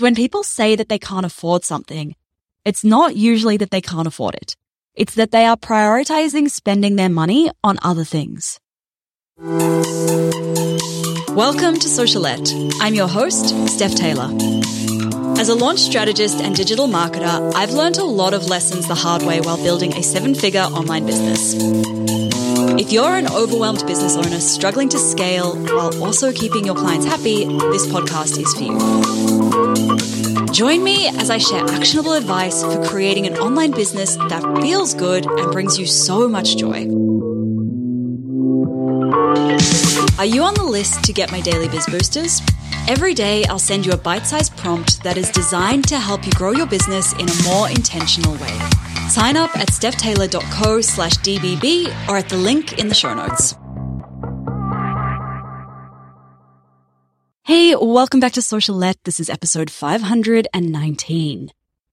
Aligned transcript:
When 0.00 0.14
people 0.14 0.44
say 0.44 0.76
that 0.76 0.88
they 0.88 1.00
can't 1.00 1.26
afford 1.26 1.64
something, 1.64 2.14
it's 2.64 2.84
not 2.84 3.16
usually 3.16 3.56
that 3.56 3.72
they 3.72 3.80
can't 3.80 4.06
afford 4.06 4.36
it. 4.36 4.54
It's 4.94 5.16
that 5.16 5.32
they 5.32 5.44
are 5.44 5.56
prioritizing 5.56 6.48
spending 6.48 6.94
their 6.94 7.08
money 7.08 7.50
on 7.64 7.80
other 7.82 8.04
things. 8.04 8.60
Welcome 9.40 9.80
to 11.80 11.88
Socialette. 11.88 12.76
I'm 12.80 12.94
your 12.94 13.08
host, 13.08 13.48
Steph 13.66 13.96
Taylor. 13.96 14.30
As 15.36 15.48
a 15.48 15.56
launch 15.56 15.80
strategist 15.80 16.40
and 16.40 16.54
digital 16.54 16.86
marketer, 16.86 17.52
I've 17.56 17.72
learned 17.72 17.98
a 17.98 18.04
lot 18.04 18.34
of 18.34 18.46
lessons 18.46 18.86
the 18.86 18.94
hard 18.94 19.24
way 19.24 19.40
while 19.40 19.56
building 19.56 19.94
a 19.94 20.04
seven 20.04 20.36
figure 20.36 20.60
online 20.60 21.06
business. 21.06 21.54
If 22.76 22.92
you're 22.92 23.14
an 23.16 23.28
overwhelmed 23.28 23.86
business 23.86 24.16
owner 24.16 24.40
struggling 24.40 24.88
to 24.90 24.98
scale 24.98 25.56
while 25.56 26.02
also 26.02 26.32
keeping 26.32 26.66
your 26.66 26.74
clients 26.74 27.06
happy, 27.06 27.44
this 27.44 27.86
podcast 27.86 28.38
is 28.38 28.52
for 28.54 28.64
you. 28.64 30.46
Join 30.52 30.82
me 30.82 31.08
as 31.08 31.30
I 31.30 31.38
share 31.38 31.64
actionable 31.64 32.12
advice 32.12 32.62
for 32.62 32.84
creating 32.84 33.26
an 33.26 33.38
online 33.38 33.70
business 33.70 34.16
that 34.16 34.42
feels 34.60 34.94
good 34.94 35.24
and 35.26 35.52
brings 35.52 35.78
you 35.78 35.86
so 35.86 36.28
much 36.28 36.56
joy. 36.56 36.86
Are 40.18 40.26
you 40.26 40.42
on 40.42 40.54
the 40.54 40.64
list 40.64 41.04
to 41.04 41.12
get 41.12 41.30
my 41.30 41.40
daily 41.40 41.68
biz 41.68 41.86
boosters? 41.86 42.42
Every 42.88 43.14
day, 43.14 43.44
I'll 43.44 43.60
send 43.60 43.86
you 43.86 43.92
a 43.92 43.96
bite 43.96 44.26
sized 44.26 44.56
prompt 44.56 45.00
that 45.04 45.16
is 45.16 45.30
designed 45.30 45.86
to 45.86 45.98
help 46.00 46.26
you 46.26 46.32
grow 46.32 46.50
your 46.50 46.66
business 46.66 47.12
in 47.12 47.28
a 47.28 47.42
more 47.44 47.70
intentional 47.70 48.32
way. 48.32 48.58
Sign 49.08 49.36
up 49.36 49.56
at 49.56 49.68
stephtaylor.co 49.68 50.80
slash 50.80 51.14
DBB 51.18 52.08
or 52.08 52.16
at 52.16 52.28
the 52.28 52.36
link 52.36 52.80
in 52.80 52.88
the 52.88 52.96
show 52.96 53.14
notes. 53.14 53.54
Hey, 57.44 57.76
welcome 57.76 58.18
back 58.18 58.32
to 58.32 58.40
Socialette. 58.40 58.96
This 59.04 59.20
is 59.20 59.30
episode 59.30 59.70
519. 59.70 61.52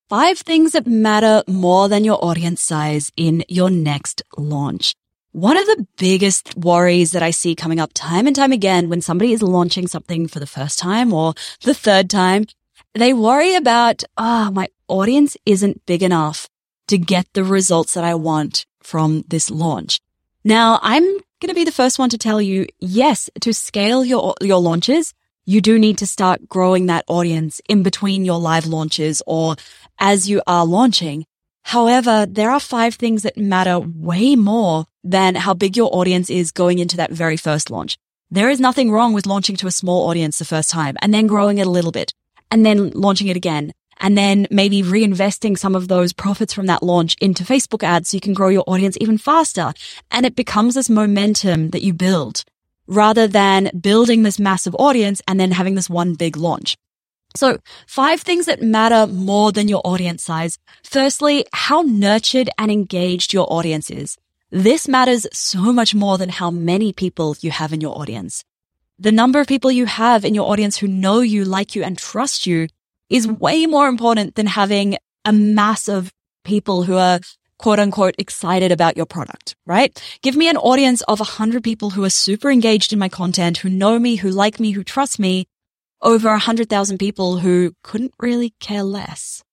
Five 0.09 0.39
things 0.39 0.71
that 0.71 0.87
matter 0.87 1.43
more 1.47 1.87
than 1.89 2.03
your 2.03 2.17
audience 2.25 2.63
size 2.63 3.11
in 3.15 3.43
your 3.47 3.69
next 3.69 4.23
launch. 4.35 4.95
One 5.35 5.57
of 5.57 5.65
the 5.65 5.85
biggest 5.97 6.55
worries 6.55 7.11
that 7.11 7.21
I 7.21 7.31
see 7.31 7.55
coming 7.55 7.77
up 7.77 7.91
time 7.93 8.25
and 8.25 8.33
time 8.33 8.53
again 8.53 8.87
when 8.87 9.01
somebody 9.01 9.33
is 9.33 9.41
launching 9.41 9.85
something 9.85 10.29
for 10.29 10.39
the 10.39 10.47
first 10.47 10.79
time 10.79 11.11
or 11.11 11.33
the 11.61 11.73
third 11.73 12.09
time, 12.09 12.45
they 12.93 13.11
worry 13.11 13.53
about, 13.53 14.05
ah, 14.15 14.47
oh, 14.47 14.51
my 14.51 14.69
audience 14.87 15.35
isn't 15.45 15.85
big 15.85 16.03
enough 16.03 16.47
to 16.87 16.97
get 16.97 17.27
the 17.33 17.43
results 17.43 17.95
that 17.95 18.05
I 18.05 18.15
want 18.15 18.65
from 18.81 19.25
this 19.27 19.51
launch. 19.51 19.99
Now, 20.45 20.79
I'm 20.81 21.03
going 21.03 21.49
to 21.49 21.53
be 21.53 21.65
the 21.65 21.71
first 21.73 21.99
one 21.99 22.11
to 22.11 22.17
tell 22.17 22.41
you, 22.41 22.67
yes, 22.79 23.29
to 23.41 23.53
scale 23.53 24.05
your, 24.05 24.35
your 24.39 24.59
launches, 24.59 25.13
you 25.43 25.59
do 25.59 25.77
need 25.77 25.97
to 25.97 26.07
start 26.07 26.47
growing 26.47 26.85
that 26.85 27.03
audience 27.09 27.59
in 27.67 27.83
between 27.83 28.23
your 28.23 28.39
live 28.39 28.67
launches 28.67 29.21
or 29.27 29.57
as 29.99 30.29
you 30.29 30.41
are 30.47 30.65
launching. 30.65 31.25
However, 31.65 32.27
there 32.29 32.51
are 32.51 32.59
five 32.59 32.93
things 32.93 33.23
that 33.23 33.37
matter 33.37 33.79
way 33.79 34.35
more 34.35 34.85
than 35.03 35.33
how 35.33 35.55
big 35.55 35.75
your 35.75 35.89
audience 35.95 36.29
is 36.29 36.51
going 36.51 36.77
into 36.77 36.97
that 36.97 37.11
very 37.11 37.37
first 37.37 37.71
launch. 37.71 37.97
There 38.29 38.51
is 38.51 38.59
nothing 38.59 38.91
wrong 38.91 39.13
with 39.13 39.25
launching 39.25 39.55
to 39.57 39.67
a 39.67 39.71
small 39.71 40.07
audience 40.07 40.37
the 40.37 40.45
first 40.45 40.69
time 40.69 40.95
and 41.01 41.11
then 41.11 41.25
growing 41.25 41.57
it 41.57 41.65
a 41.65 41.71
little 41.71 41.91
bit 41.91 42.13
and 42.51 42.63
then 42.63 42.91
launching 42.91 43.29
it 43.29 43.35
again 43.35 43.73
and 43.99 44.15
then 44.15 44.45
maybe 44.51 44.83
reinvesting 44.83 45.57
some 45.57 45.73
of 45.73 45.87
those 45.87 46.13
profits 46.13 46.53
from 46.53 46.67
that 46.67 46.83
launch 46.83 47.15
into 47.19 47.43
Facebook 47.43 47.81
ads 47.81 48.09
so 48.09 48.17
you 48.17 48.21
can 48.21 48.35
grow 48.35 48.49
your 48.49 48.63
audience 48.67 48.95
even 49.01 49.17
faster. 49.17 49.73
And 50.11 50.23
it 50.23 50.35
becomes 50.35 50.75
this 50.75 50.89
momentum 50.89 51.71
that 51.71 51.81
you 51.81 51.93
build 51.93 52.43
rather 52.85 53.27
than 53.27 53.71
building 53.81 54.21
this 54.21 54.37
massive 54.37 54.75
audience 54.77 55.19
and 55.27 55.39
then 55.39 55.49
having 55.49 55.73
this 55.73 55.89
one 55.89 56.13
big 56.13 56.37
launch. 56.37 56.77
So 57.35 57.57
five 57.87 58.21
things 58.21 58.45
that 58.45 58.61
matter 58.61 59.11
more 59.11 59.51
than 59.51 59.67
your 59.67 59.81
audience 59.83 60.23
size. 60.23 60.57
Firstly, 60.83 61.45
how 61.53 61.81
nurtured 61.81 62.49
and 62.57 62.71
engaged 62.71 63.33
your 63.33 63.51
audience 63.51 63.89
is. 63.89 64.17
This 64.51 64.87
matters 64.87 65.27
so 65.33 65.73
much 65.73 65.93
more 65.93 66.17
than 66.17 66.29
how 66.29 66.49
many 66.49 66.93
people 66.93 67.35
you 67.41 67.51
have 67.51 67.73
in 67.73 67.81
your 67.81 67.97
audience. 67.97 68.43
The 68.97 69.11
number 69.11 69.41
of 69.41 69.47
people 69.47 69.71
you 69.71 69.85
have 69.85 70.23
in 70.23 70.33
your 70.33 70.49
audience 70.49 70.77
who 70.77 70.87
know 70.87 71.19
you, 71.19 71.43
like 71.43 71.75
you, 71.75 71.83
and 71.83 71.97
trust 71.97 72.47
you 72.47 72.69
is 73.09 73.27
way 73.27 73.65
more 73.65 73.87
important 73.87 74.35
than 74.35 74.47
having 74.47 74.97
a 75.25 75.33
mass 75.33 75.89
of 75.89 76.13
people 76.45 76.83
who 76.83 76.95
are 76.95 77.19
quote 77.57 77.79
unquote 77.79 78.15
excited 78.17 78.71
about 78.71 78.95
your 78.95 79.05
product, 79.05 79.55
right? 79.65 80.01
Give 80.21 80.35
me 80.35 80.49
an 80.49 80.57
audience 80.57 81.01
of 81.03 81.19
a 81.19 81.25
hundred 81.25 81.63
people 81.63 81.89
who 81.89 82.03
are 82.03 82.09
super 82.09 82.49
engaged 82.49 82.93
in 82.93 82.99
my 82.99 83.09
content, 83.09 83.57
who 83.57 83.69
know 83.69 83.99
me, 83.99 84.15
who 84.15 84.29
like 84.29 84.59
me, 84.59 84.71
who 84.71 84.83
trust 84.83 85.19
me, 85.19 85.47
over 86.01 86.29
100,000 86.29 86.97
people 86.97 87.37
who 87.37 87.73
couldn't 87.83 88.13
really 88.19 88.53
care 88.59 88.83
less. 88.83 89.43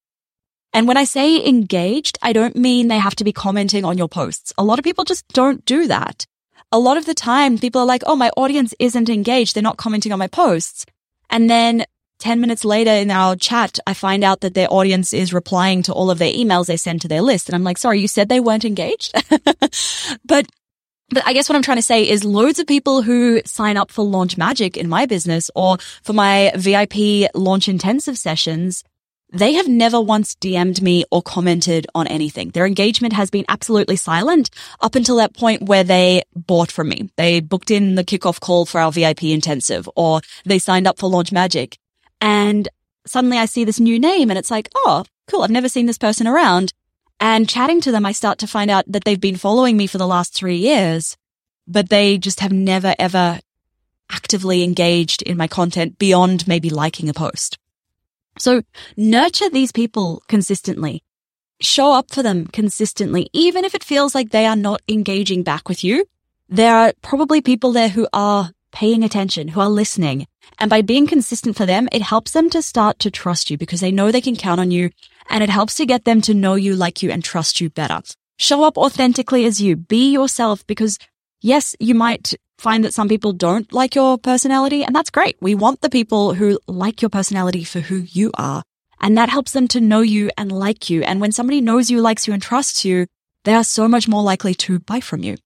And 0.72 0.88
when 0.88 0.96
I 0.96 1.04
say 1.04 1.46
engaged, 1.46 2.18
I 2.22 2.32
don't 2.32 2.56
mean 2.56 2.88
they 2.88 2.98
have 2.98 3.16
to 3.16 3.24
be 3.24 3.32
commenting 3.32 3.84
on 3.84 3.98
your 3.98 4.08
posts. 4.08 4.52
A 4.56 4.64
lot 4.64 4.78
of 4.78 4.84
people 4.84 5.04
just 5.04 5.26
don't 5.28 5.64
do 5.64 5.86
that. 5.86 6.26
A 6.70 6.78
lot 6.78 6.96
of 6.96 7.04
the 7.04 7.14
time 7.14 7.58
people 7.58 7.82
are 7.82 7.86
like, 7.86 8.02
Oh, 8.06 8.16
my 8.16 8.30
audience 8.36 8.74
isn't 8.78 9.10
engaged. 9.10 9.54
They're 9.54 9.62
not 9.62 9.76
commenting 9.76 10.12
on 10.12 10.18
my 10.18 10.28
posts. 10.28 10.86
And 11.28 11.50
then 11.50 11.84
10 12.20 12.40
minutes 12.40 12.64
later 12.64 12.92
in 12.92 13.10
our 13.10 13.36
chat, 13.36 13.78
I 13.86 13.94
find 13.94 14.22
out 14.22 14.40
that 14.40 14.54
their 14.54 14.72
audience 14.72 15.12
is 15.12 15.34
replying 15.34 15.82
to 15.82 15.92
all 15.92 16.10
of 16.10 16.18
their 16.18 16.32
emails 16.32 16.66
they 16.66 16.76
send 16.76 17.02
to 17.02 17.08
their 17.08 17.20
list. 17.20 17.48
And 17.48 17.56
I'm 17.56 17.64
like, 17.64 17.78
sorry, 17.78 18.00
you 18.00 18.08
said 18.08 18.28
they 18.28 18.40
weren't 18.40 18.64
engaged? 18.64 19.12
but 20.24 20.46
but 21.12 21.26
I 21.26 21.32
guess 21.32 21.48
what 21.48 21.56
I'm 21.56 21.62
trying 21.62 21.78
to 21.78 21.82
say 21.82 22.08
is 22.08 22.24
loads 22.24 22.58
of 22.58 22.66
people 22.66 23.02
who 23.02 23.42
sign 23.44 23.76
up 23.76 23.90
for 23.90 24.02
Launch 24.02 24.36
Magic 24.38 24.76
in 24.76 24.88
my 24.88 25.06
business 25.06 25.50
or 25.54 25.78
for 26.02 26.12
my 26.12 26.52
VIP 26.56 27.30
launch 27.34 27.68
intensive 27.68 28.16
sessions, 28.16 28.82
they 29.30 29.54
have 29.54 29.68
never 29.68 30.00
once 30.00 30.34
DM'd 30.34 30.82
me 30.82 31.04
or 31.10 31.22
commented 31.22 31.86
on 31.94 32.06
anything. 32.06 32.50
Their 32.50 32.66
engagement 32.66 33.14
has 33.14 33.30
been 33.30 33.44
absolutely 33.48 33.96
silent 33.96 34.50
up 34.80 34.94
until 34.94 35.16
that 35.16 35.34
point 35.34 35.62
where 35.62 35.84
they 35.84 36.22
bought 36.34 36.70
from 36.70 36.88
me. 36.88 37.10
They 37.16 37.40
booked 37.40 37.70
in 37.70 37.94
the 37.94 38.04
kickoff 38.04 38.40
call 38.40 38.66
for 38.66 38.80
our 38.80 38.92
VIP 38.92 39.24
intensive 39.24 39.88
or 39.96 40.20
they 40.44 40.58
signed 40.58 40.86
up 40.86 40.98
for 40.98 41.08
Launch 41.08 41.32
Magic. 41.32 41.78
And 42.20 42.68
suddenly 43.06 43.38
I 43.38 43.46
see 43.46 43.64
this 43.64 43.80
new 43.80 43.98
name 43.98 44.30
and 44.30 44.38
it's 44.38 44.50
like, 44.50 44.68
oh, 44.74 45.04
cool. 45.28 45.42
I've 45.42 45.50
never 45.50 45.68
seen 45.68 45.86
this 45.86 45.98
person 45.98 46.26
around. 46.26 46.72
And 47.22 47.48
chatting 47.48 47.80
to 47.82 47.92
them, 47.92 48.04
I 48.04 48.10
start 48.10 48.38
to 48.38 48.48
find 48.48 48.68
out 48.68 48.84
that 48.88 49.04
they've 49.04 49.20
been 49.20 49.36
following 49.36 49.76
me 49.76 49.86
for 49.86 49.96
the 49.96 50.08
last 50.08 50.34
three 50.34 50.56
years, 50.56 51.16
but 51.68 51.88
they 51.88 52.18
just 52.18 52.40
have 52.40 52.50
never 52.50 52.96
ever 52.98 53.38
actively 54.10 54.64
engaged 54.64 55.22
in 55.22 55.36
my 55.36 55.46
content 55.46 56.00
beyond 56.00 56.48
maybe 56.48 56.68
liking 56.68 57.08
a 57.08 57.14
post. 57.14 57.58
So 58.40 58.62
nurture 58.96 59.48
these 59.48 59.70
people 59.70 60.24
consistently. 60.26 61.04
Show 61.60 61.92
up 61.92 62.10
for 62.10 62.24
them 62.24 62.48
consistently, 62.48 63.30
even 63.32 63.64
if 63.64 63.76
it 63.76 63.84
feels 63.84 64.16
like 64.16 64.30
they 64.30 64.46
are 64.46 64.56
not 64.56 64.82
engaging 64.88 65.44
back 65.44 65.68
with 65.68 65.84
you. 65.84 66.04
There 66.48 66.74
are 66.74 66.92
probably 67.02 67.40
people 67.40 67.70
there 67.70 67.90
who 67.90 68.08
are 68.12 68.50
paying 68.72 69.04
attention, 69.04 69.46
who 69.46 69.60
are 69.60 69.68
listening. 69.68 70.26
And 70.58 70.68
by 70.68 70.82
being 70.82 71.06
consistent 71.06 71.56
for 71.56 71.66
them, 71.66 71.88
it 71.92 72.02
helps 72.02 72.32
them 72.32 72.50
to 72.50 72.62
start 72.62 72.98
to 73.00 73.10
trust 73.10 73.50
you 73.50 73.58
because 73.58 73.80
they 73.80 73.90
know 73.90 74.10
they 74.10 74.20
can 74.20 74.36
count 74.36 74.60
on 74.60 74.70
you 74.70 74.90
and 75.28 75.42
it 75.42 75.50
helps 75.50 75.76
to 75.76 75.86
get 75.86 76.04
them 76.04 76.20
to 76.22 76.34
know 76.34 76.54
you, 76.54 76.76
like 76.76 77.02
you, 77.02 77.10
and 77.10 77.24
trust 77.24 77.60
you 77.60 77.70
better. 77.70 78.00
Show 78.38 78.64
up 78.64 78.76
authentically 78.76 79.44
as 79.44 79.60
you. 79.60 79.76
Be 79.76 80.12
yourself 80.12 80.66
because 80.66 80.98
yes, 81.40 81.74
you 81.80 81.94
might 81.94 82.34
find 82.58 82.84
that 82.84 82.94
some 82.94 83.08
people 83.08 83.32
don't 83.32 83.72
like 83.72 83.94
your 83.94 84.18
personality 84.18 84.84
and 84.84 84.94
that's 84.94 85.10
great. 85.10 85.36
We 85.40 85.54
want 85.54 85.80
the 85.80 85.90
people 85.90 86.34
who 86.34 86.58
like 86.66 87.02
your 87.02 87.08
personality 87.08 87.64
for 87.64 87.80
who 87.80 87.96
you 87.96 88.30
are. 88.34 88.62
And 89.00 89.18
that 89.18 89.30
helps 89.30 89.50
them 89.50 89.66
to 89.68 89.80
know 89.80 90.00
you 90.00 90.30
and 90.38 90.52
like 90.52 90.88
you. 90.88 91.02
And 91.02 91.20
when 91.20 91.32
somebody 91.32 91.60
knows 91.60 91.90
you, 91.90 92.00
likes 92.00 92.28
you 92.28 92.32
and 92.32 92.40
trusts 92.40 92.84
you, 92.84 93.08
they 93.44 93.54
are 93.54 93.64
so 93.64 93.88
much 93.88 94.06
more 94.06 94.22
likely 94.22 94.54
to 94.54 94.78
buy 94.78 95.00
from 95.00 95.24
you. 95.24 95.36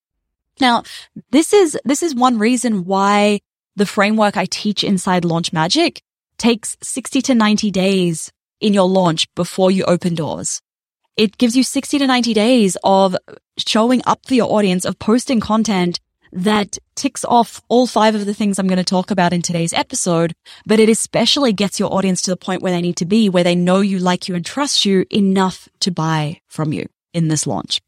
Now, 0.61 0.83
this 1.31 1.55
is, 1.55 1.79
this 1.85 2.03
is 2.03 2.15
one 2.15 2.39
reason 2.39 2.85
why 2.85 3.41
the 3.77 3.87
framework 3.87 4.37
I 4.37 4.47
teach 4.47 4.83
inside 4.83 5.25
Launch 5.25 5.53
Magic 5.53 6.01
takes 6.39 6.77
60 6.83 7.23
to 7.23 7.35
90 7.35 7.71
days 7.71 8.33
in 8.61 8.75
your 8.75 8.89
launch 8.89 9.33
before 9.35 9.71
you 9.71 9.85
open 9.85 10.15
doors. 10.15 10.61
It 11.17 11.39
gives 11.39 11.57
you 11.57 11.63
60 11.63 11.99
to 11.99 12.07
90 12.07 12.35
days 12.35 12.77
of 12.83 13.17
showing 13.59 14.03
up 14.07 14.27
for 14.27 14.35
your 14.35 14.53
audience, 14.53 14.85
of 14.85 14.99
posting 14.99 15.41
content 15.41 16.01
that 16.33 16.77
ticks 16.95 17.25
off 17.25 17.63
all 17.69 17.87
five 17.87 18.15
of 18.15 18.27
the 18.27 18.35
things 18.35 18.59
I'm 18.59 18.67
going 18.67 18.77
to 18.77 18.85
talk 18.85 19.11
about 19.11 19.33
in 19.33 19.41
today's 19.41 19.73
episode, 19.73 20.35
but 20.67 20.81
it 20.81 20.89
especially 20.89 21.53
gets 21.53 21.81
your 21.81 21.93
audience 21.93 22.21
to 22.23 22.31
the 22.31 22.37
point 22.37 22.63
where 22.63 22.73
they 22.73 22.83
need 22.83 22.97
to 22.99 23.07
be, 23.07 23.29
where 23.29 23.45
they 23.45 23.55
know 23.55 23.81
you, 23.81 23.99
like 23.99 24.29
you, 24.29 24.35
and 24.35 24.45
trust 24.45 24.85
you 24.85 25.07
enough 25.11 25.69
to 25.81 25.91
buy 25.91 26.41
from 26.49 26.73
you 26.73 26.87
in 27.15 27.29
this 27.29 27.47
launch. 27.47 27.81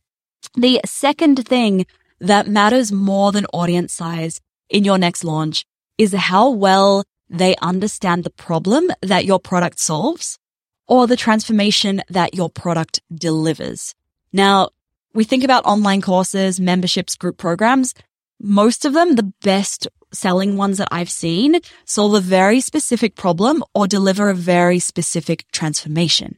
The 0.55 0.81
second 0.87 1.46
thing 1.46 1.84
that 2.20 2.46
matters 2.46 2.91
more 2.93 3.32
than 3.32 3.44
audience 3.52 3.93
size 3.93 4.41
in 4.70 4.84
your 4.84 4.99
next 4.99 5.25
launch 5.25 5.64
is 5.99 6.15
how 6.15 6.49
well 6.50 7.05
they 7.29 7.55
understand 7.56 8.25
the 8.25 8.31
problem 8.31 8.89
that 9.03 9.27
your 9.27 9.39
product 9.39 9.79
solves 9.79 10.39
or 10.87 11.06
the 11.06 11.17
transformation 11.17 12.00
that 12.09 12.35
your 12.35 12.49
product 12.49 13.00
delivers. 13.15 13.95
Now, 14.33 14.71
we 15.12 15.25
think 15.25 15.45
about 15.45 15.67
online 15.67 16.00
courses, 16.00 16.61
memberships, 16.61 17.17
group 17.17 17.37
programs. 17.37 17.95
most 18.41 18.85
of 18.85 18.93
them, 18.93 19.17
the 19.17 19.33
best 19.43 19.89
selling 20.12 20.56
ones 20.56 20.79
that 20.79 20.89
I've 20.91 21.11
seen 21.11 21.61
solve 21.85 22.15
a 22.15 22.21
very 22.21 22.61
specific 22.61 23.17
problem 23.17 23.65
or 23.75 23.87
deliver 23.87 24.31
a 24.31 24.35
very 24.35 24.79
specific 24.79 25.44
transformation. 25.53 26.37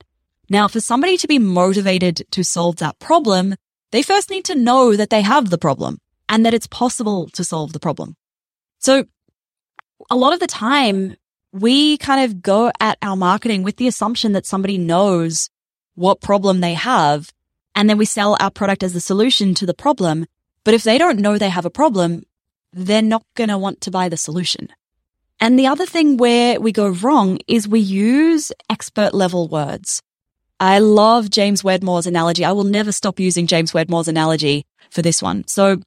Now, 0.49 0.67
for 0.67 0.81
somebody 0.81 1.17
to 1.19 1.29
be 1.29 1.39
motivated 1.39 2.27
to 2.33 2.43
solve 2.43 2.77
that 2.77 2.99
problem, 2.99 3.55
they 3.93 4.03
first 4.03 4.31
need 4.31 4.45
to 4.47 4.55
know 4.55 4.97
that 4.97 5.11
they 5.11 5.23
have 5.23 5.51
the 5.51 5.59
problem 5.59 5.99
and 6.29 6.45
that 6.45 6.55
it's 6.55 6.67
possible 6.67 7.29
to 7.31 7.45
solve 7.45 7.73
the 7.73 7.81
problem. 7.81 8.17
So 8.79 9.05
a 10.09 10.17
lot 10.17 10.33
of 10.33 10.41
the 10.41 10.47
time 10.47 11.17
we 11.53 11.99
kind 11.99 12.25
of 12.25 12.43
go 12.43 12.71
at 12.81 12.99
our 13.03 13.17
marketing 13.17 13.63
with 13.63 13.77
the 13.77 13.89
assumption 13.89 14.33
that 14.33 14.47
somebody 14.47 14.79
knows 14.79 15.51
what 15.95 16.21
problem 16.21 16.61
they 16.61 16.75
have. 16.75 17.33
And 17.75 17.89
then 17.89 17.99
we 17.99 18.05
sell 18.05 18.37
our 18.41 18.51
product 18.51 18.83
as 18.83 18.93
the 18.93 19.01
solution 19.01 19.55
to 19.55 19.67
the 19.67 19.75
problem. 19.75 20.27
But 20.65 20.75
if 20.75 20.83
they 20.83 20.99
don't 20.99 21.19
know 21.19 21.39
they 21.39 21.49
have 21.49 21.65
a 21.65 21.71
problem, 21.71 22.25
they're 22.73 23.03
not 23.03 23.25
going 23.35 23.49
to 23.49 23.59
want 23.59 23.81
to 23.83 23.91
buy 23.91 24.09
the 24.09 24.17
solution. 24.17 24.69
And 25.41 25.59
the 25.59 25.67
other 25.67 25.87
thing 25.87 26.17
where 26.19 26.61
we 26.61 26.71
go 26.71 26.89
wrong 26.89 27.39
is 27.49 27.67
we 27.67 27.81
use 27.81 28.53
expert 28.69 29.15
level 29.15 29.49
words. 29.49 30.03
I 30.61 30.79
love 30.79 31.31
James 31.31 31.65
Wedmore's 31.65 32.07
analogy. 32.07 32.45
I 32.45 32.53
will 32.53 32.65
never 32.65 32.93
stop 32.93 33.19
using 33.19 33.47
James 33.47 33.73
Wedmore's 33.73 34.09
analogy 34.09 34.67
for 34.91 35.01
this 35.01 35.23
one. 35.23 35.47
So 35.47 35.81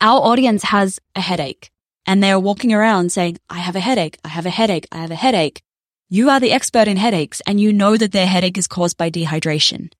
our 0.00 0.20
audience 0.20 0.64
has 0.64 1.00
a 1.16 1.20
headache 1.20 1.70
and 2.06 2.22
they're 2.22 2.38
walking 2.38 2.72
around 2.72 3.12
saying, 3.12 3.38
I 3.48 3.58
have 3.58 3.76
a 3.76 3.80
headache. 3.80 4.18
I 4.24 4.28
have 4.28 4.46
a 4.46 4.50
headache. 4.50 4.86
I 4.92 4.98
have 4.98 5.10
a 5.10 5.16
headache. 5.16 5.62
You 6.08 6.28
are 6.30 6.40
the 6.40 6.52
expert 6.52 6.88
in 6.88 6.96
headaches 6.96 7.40
and 7.46 7.60
you 7.60 7.72
know 7.72 7.96
that 7.96 8.12
their 8.12 8.26
headache 8.26 8.58
is 8.58 8.66
caused 8.66 8.96
by 8.98 9.10
dehydration. 9.10 9.92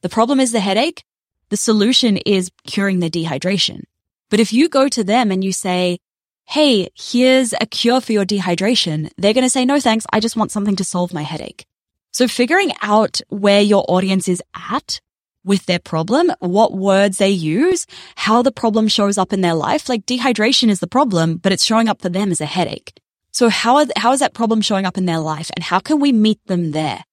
The 0.00 0.08
problem 0.08 0.40
is 0.40 0.52
the 0.52 0.60
headache. 0.60 1.04
The 1.50 1.56
solution 1.56 2.16
is 2.16 2.50
curing 2.66 3.00
the 3.00 3.10
dehydration. 3.10 3.82
But 4.30 4.40
if 4.40 4.52
you 4.52 4.68
go 4.68 4.88
to 4.88 5.04
them 5.04 5.30
and 5.30 5.44
you 5.44 5.52
say, 5.52 5.98
Hey, 6.46 6.88
here's 6.94 7.52
a 7.60 7.66
cure 7.66 8.00
for 8.00 8.12
your 8.12 8.24
dehydration, 8.24 9.10
they're 9.16 9.34
going 9.34 9.44
to 9.44 9.50
say, 9.50 9.64
no 9.64 9.78
thanks. 9.78 10.06
I 10.12 10.20
just 10.20 10.36
want 10.36 10.50
something 10.50 10.76
to 10.76 10.84
solve 10.84 11.14
my 11.14 11.22
headache. 11.22 11.64
So 12.12 12.26
figuring 12.26 12.72
out 12.82 13.20
where 13.28 13.60
your 13.60 13.84
audience 13.88 14.28
is 14.28 14.42
at 14.54 15.00
with 15.44 15.66
their 15.66 15.78
problem, 15.78 16.32
what 16.38 16.72
words 16.72 17.18
they 17.18 17.30
use, 17.30 17.86
how 18.16 18.42
the 18.42 18.52
problem 18.52 18.88
shows 18.88 19.18
up 19.18 19.32
in 19.32 19.40
their 19.40 19.54
life. 19.54 19.88
Like 19.88 20.06
dehydration 20.06 20.68
is 20.68 20.80
the 20.80 20.86
problem, 20.86 21.36
but 21.36 21.52
it's 21.52 21.64
showing 21.64 21.88
up 21.88 22.00
for 22.00 22.08
them 22.08 22.30
as 22.30 22.40
a 22.40 22.46
headache. 22.46 22.94
So 23.32 23.48
how, 23.48 23.76
are, 23.76 23.86
how 23.96 24.12
is 24.12 24.20
that 24.20 24.34
problem 24.34 24.60
showing 24.60 24.84
up 24.84 24.98
in 24.98 25.06
their 25.06 25.18
life 25.18 25.50
and 25.56 25.64
how 25.64 25.78
can 25.78 26.00
we 26.00 26.12
meet 26.12 26.44
them 26.46 26.72
there? 26.72 27.04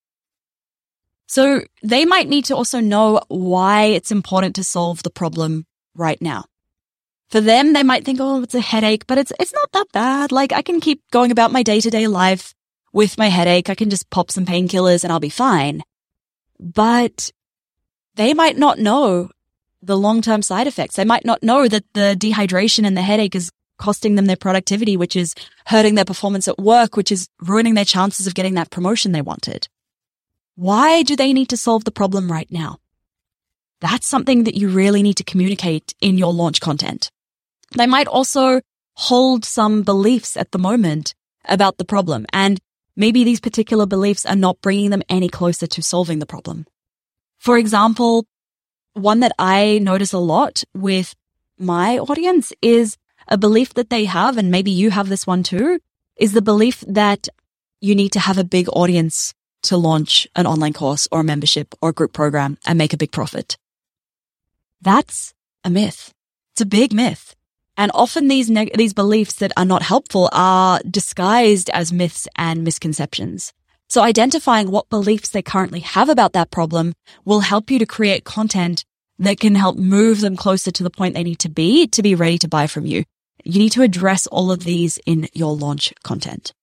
So 1.28 1.62
they 1.84 2.06
might 2.06 2.28
need 2.28 2.46
to 2.46 2.56
also 2.56 2.80
know 2.80 3.22
why 3.28 3.84
it's 3.86 4.12
important 4.12 4.56
to 4.56 4.64
solve 4.64 5.04
the 5.04 5.12
problem 5.12 5.66
right 5.96 6.22
now. 6.22 6.46
For 7.30 7.40
them, 7.40 7.74
they 7.74 7.84
might 7.84 8.04
think, 8.04 8.20
oh, 8.20 8.42
it's 8.42 8.56
a 8.56 8.60
headache, 8.60 9.06
but 9.06 9.20
it's, 9.20 9.32
it's 9.40 9.54
not 9.54 9.72
that 9.74 9.86
bad. 9.94 10.32
Like 10.32 10.52
I 10.52 10.64
can 10.64 10.80
keep 10.80 11.04
going 11.12 11.32
about 11.32 11.52
my 11.52 11.62
day 11.62 11.80
to 11.80 11.90
day 11.90 12.08
life 12.08 12.56
with 12.92 13.18
my 13.18 13.28
headache. 13.28 13.70
I 13.70 13.76
can 13.76 13.92
just 13.92 14.10
pop 14.10 14.32
some 14.32 14.46
painkillers 14.46 15.04
and 15.04 15.14
I'll 15.14 15.20
be 15.20 15.30
fine. 15.30 15.84
But 16.60 17.32
they 18.20 18.34
might 18.34 18.58
not 18.58 18.80
know 18.80 19.30
the 19.82 19.98
long-term 19.98 20.42
side 20.42 20.68
effects. 20.68 20.98
They 20.98 21.06
might 21.06 21.24
not 21.24 21.42
know 21.42 21.70
that 21.70 21.86
the 21.94 22.18
dehydration 22.20 22.86
and 22.86 22.98
the 22.98 23.02
headache 23.02 23.34
is 23.34 23.50
costing 23.78 24.16
them 24.16 24.26
their 24.26 24.36
productivity, 24.36 24.98
which 24.98 25.16
is 25.16 25.34
hurting 25.68 25.96
their 25.96 26.04
performance 26.04 26.46
at 26.50 26.60
work, 26.60 26.98
which 26.98 27.14
is 27.14 27.30
ruining 27.42 27.76
their 27.76 27.86
chances 27.86 28.28
of 28.28 28.36
getting 28.36 28.56
that 28.56 28.72
promotion 28.72 29.14
they 29.14 29.22
wanted. 29.22 29.70
Why 30.56 31.02
do 31.04 31.16
they 31.16 31.32
need 31.32 31.48
to 31.50 31.56
solve 31.56 31.86
the 31.86 31.92
problem 31.92 32.30
right 32.30 32.52
now? 32.52 32.80
That's 33.80 34.06
something 34.06 34.44
that 34.44 34.56
you 34.56 34.68
really 34.68 35.02
need 35.02 35.16
to 35.16 35.24
communicate 35.24 35.96
in 36.02 36.18
your 36.18 36.34
launch 36.34 36.60
content. 36.60 37.10
They 37.78 37.88
might 37.88 38.08
also 38.08 38.60
hold 38.96 39.46
some 39.46 39.84
beliefs 39.84 40.36
at 40.36 40.52
the 40.52 40.60
moment 40.60 41.16
about 41.46 41.78
the 41.78 41.86
problem 41.86 42.26
and 42.34 42.60
maybe 42.98 43.24
these 43.24 43.40
particular 43.40 43.86
beliefs 43.86 44.26
are 44.26 44.36
not 44.36 44.60
bringing 44.60 44.90
them 44.90 45.04
any 45.08 45.30
closer 45.30 45.68
to 45.68 45.82
solving 45.82 46.20
the 46.20 46.26
problem. 46.26 46.66
For 47.40 47.58
example, 47.58 48.26
one 48.94 49.22
that 49.22 49.32
I 49.40 49.80
notice 49.80 50.14
a 50.14 50.20
lot 50.20 50.64
with 50.76 51.16
my 51.58 51.98
audience 51.98 52.52
is 52.62 52.98
a 53.28 53.38
belief 53.38 53.74
that 53.76 53.90
they 53.90 54.06
have, 54.06 54.38
and 54.38 54.52
maybe 54.52 54.72
you 54.72 54.92
have 54.92 55.10
this 55.10 55.26
one 55.26 55.44
too, 55.44 55.80
is 56.18 56.34
the 56.34 56.42
belief 56.42 56.84
that 56.88 57.30
you 57.80 57.96
need 57.96 58.12
to 58.12 58.20
have 58.20 58.38
a 58.38 58.44
big 58.44 58.68
audience 58.74 59.34
to 59.64 59.78
launch 59.78 60.28
an 60.36 60.46
online 60.46 60.74
course 60.74 61.08
or 61.12 61.22
a 61.22 61.24
membership 61.24 61.74
or 61.82 61.90
a 61.90 61.94
group 61.94 62.14
program 62.14 62.58
and 62.66 62.78
make 62.78 62.94
a 62.94 62.98
big 62.98 63.12
profit. 63.12 63.58
That's 64.82 65.34
a 65.64 65.70
myth. 65.70 66.14
It's 66.54 66.62
a 66.62 66.66
big 66.66 66.94
myth. 66.94 67.36
And 67.78 67.92
often 67.94 68.28
these 68.28 68.50
neg- 68.50 68.76
these 68.76 68.94
beliefs 68.94 69.36
that 69.36 69.54
are 69.56 69.66
not 69.66 69.82
helpful 69.84 70.30
are 70.34 70.82
disguised 70.90 71.70
as 71.70 71.94
myths 71.94 72.28
and 72.36 72.64
misconceptions. 72.64 73.54
So 73.90 74.02
identifying 74.04 74.70
what 74.70 74.90
beliefs 74.90 75.30
they 75.30 75.42
currently 75.42 75.80
have 75.80 76.10
about 76.10 76.34
that 76.34 76.52
problem 76.52 76.94
will 77.26 77.40
help 77.40 77.72
you 77.72 77.80
to 77.80 77.88
create 77.88 78.24
content 78.24 78.86
that 79.18 79.40
can 79.40 79.56
help 79.56 79.78
move 79.78 80.22
them 80.22 80.36
closer 80.38 80.72
to 80.72 80.84
the 80.84 80.92
point 80.92 81.16
they 81.16 81.24
need 81.24 81.40
to 81.40 81.50
be 81.50 81.88
to 81.88 82.04
be 82.04 82.14
ready 82.14 82.38
to 82.38 82.48
buy 82.48 82.68
from 82.68 82.86
you. 82.86 83.04
You 83.44 83.60
need 83.60 83.72
to 83.72 83.82
address 83.82 84.28
all 84.28 84.52
of 84.52 84.64
these 84.64 85.00
in 85.06 85.28
your 85.34 85.56
launch 85.56 85.94
content. 86.04 86.54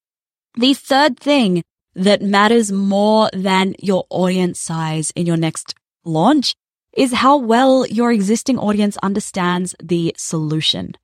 The 0.55 0.75
third 0.75 1.19
thing 1.19 1.63
that 1.95 2.23
matters 2.23 2.71
more 2.71 3.29
than 3.33 3.75
your 3.81 4.07
audience 4.09 4.61
size 4.61 5.11
in 5.17 5.27
your 5.27 5.37
next 5.37 5.75
launch 6.05 6.55
is 6.93 7.13
how 7.13 7.37
well 7.37 7.87
your 7.87 8.13
existing 8.13 8.59
audience 8.59 8.97
understands 8.99 9.75
the 9.83 10.15
solution. 10.17 10.95